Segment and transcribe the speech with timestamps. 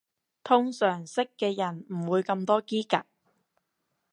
[0.43, 3.03] 通常識嘅人唔會咁多嘰趷